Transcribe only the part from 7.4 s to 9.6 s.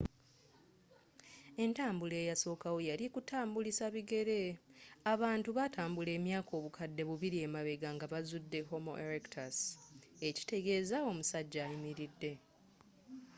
emabegga nga bazzude homo erectus